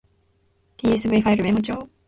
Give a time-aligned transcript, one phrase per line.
[0.77, 1.87] tsv ファイルメモ帳